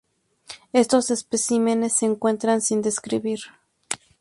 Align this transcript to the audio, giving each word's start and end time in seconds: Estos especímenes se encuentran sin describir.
Estos 0.73 1.11
especímenes 1.11 1.93
se 1.93 2.07
encuentran 2.07 2.61
sin 2.61 2.81
describir. 2.81 3.37